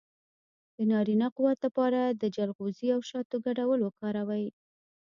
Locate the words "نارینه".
0.91-1.27